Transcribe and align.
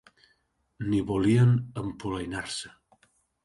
Ni 0.87 1.03
volien 1.11 1.53
empolainar-se 1.85 2.77